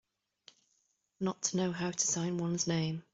Not 1.19 1.43
to 1.43 1.57
know 1.57 1.71
how 1.71 1.91
to 1.91 2.07
sign 2.07 2.39
one's 2.39 2.65
name. 2.65 3.03